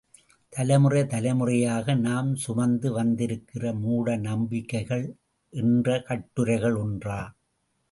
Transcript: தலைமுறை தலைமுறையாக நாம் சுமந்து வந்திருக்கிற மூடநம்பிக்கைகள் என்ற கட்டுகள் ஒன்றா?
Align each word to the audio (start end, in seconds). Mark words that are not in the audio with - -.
தலைமுறை 0.53 1.01
தலைமுறையாக 1.07 1.95
நாம் 1.95 2.35
சுமந்து 2.35 2.91
வந்திருக்கிற 2.91 3.73
மூடநம்பிக்கைகள் 3.73 5.05
என்ற 5.53 6.01
கட்டுகள் 6.01 6.75
ஒன்றா? 6.75 7.21